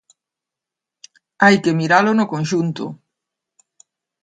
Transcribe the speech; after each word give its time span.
Hai 1.43 1.55
que 1.63 1.77
miralo 1.79 2.11
no 2.15 2.29
conxunto. 2.33 2.85